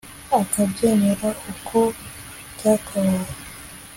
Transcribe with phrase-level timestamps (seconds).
[0.39, 1.79] akabyemera uko
[2.53, 3.31] byakabaye